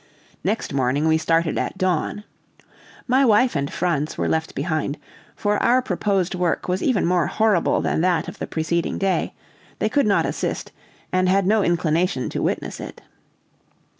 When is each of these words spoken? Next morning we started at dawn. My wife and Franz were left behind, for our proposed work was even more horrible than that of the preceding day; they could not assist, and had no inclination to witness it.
Next 0.43 0.73
morning 0.73 1.07
we 1.07 1.19
started 1.19 1.59
at 1.59 1.77
dawn. 1.77 2.23
My 3.07 3.23
wife 3.23 3.55
and 3.55 3.71
Franz 3.71 4.17
were 4.17 4.27
left 4.27 4.55
behind, 4.55 4.97
for 5.35 5.61
our 5.61 5.79
proposed 5.83 6.33
work 6.33 6.67
was 6.67 6.81
even 6.81 7.05
more 7.05 7.27
horrible 7.27 7.81
than 7.81 8.01
that 8.01 8.27
of 8.27 8.39
the 8.39 8.47
preceding 8.47 8.97
day; 8.97 9.35
they 9.77 9.89
could 9.89 10.07
not 10.07 10.25
assist, 10.25 10.71
and 11.13 11.29
had 11.29 11.45
no 11.45 11.61
inclination 11.63 12.29
to 12.31 12.41
witness 12.41 12.79
it. 12.79 13.03